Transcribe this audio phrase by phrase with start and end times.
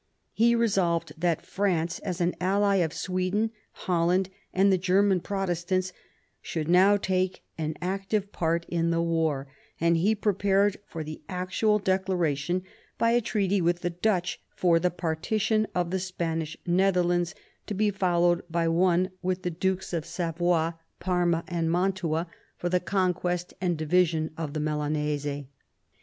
[0.33, 5.93] He resolved that France, as an ally of Sweden, Holland, and the German Protestants,
[6.41, 9.45] should now take an active part in the war,
[9.79, 12.63] and he prepared for the actual declaration
[12.97, 17.35] by a treaty with the Dutch for the partition of the Spanish Nether lands,
[17.67, 21.43] to be followed by one with the Dukes of Savoy, 254 CARDINAL DE RICHELIEU Parma,
[21.47, 22.27] and Mantua,
[22.57, 25.45] for the conquest and division of the Milanese.